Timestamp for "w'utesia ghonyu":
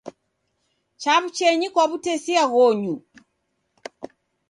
1.89-2.95